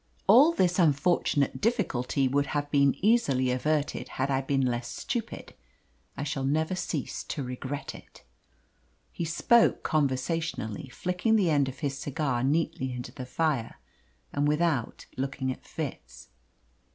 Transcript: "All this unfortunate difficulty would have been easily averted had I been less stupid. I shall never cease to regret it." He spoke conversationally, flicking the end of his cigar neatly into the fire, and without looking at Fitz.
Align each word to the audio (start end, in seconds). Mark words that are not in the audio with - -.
"All 0.25 0.51
this 0.51 0.79
unfortunate 0.79 1.61
difficulty 1.61 2.27
would 2.27 2.47
have 2.57 2.71
been 2.71 2.95
easily 3.05 3.51
averted 3.51 4.09
had 4.17 4.31
I 4.31 4.41
been 4.41 4.65
less 4.65 4.87
stupid. 4.87 5.53
I 6.17 6.23
shall 6.23 6.43
never 6.43 6.73
cease 6.73 7.23
to 7.25 7.43
regret 7.43 7.93
it." 7.93 8.23
He 9.11 9.25
spoke 9.25 9.83
conversationally, 9.83 10.89
flicking 10.89 11.35
the 11.35 11.51
end 11.51 11.69
of 11.69 11.81
his 11.81 11.99
cigar 11.99 12.43
neatly 12.43 12.91
into 12.91 13.11
the 13.11 13.27
fire, 13.27 13.75
and 14.33 14.47
without 14.47 15.05
looking 15.17 15.51
at 15.51 15.63
Fitz. 15.67 16.29